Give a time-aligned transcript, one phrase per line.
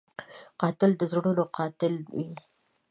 [0.61, 2.25] قاتل د زړونو قاتل وي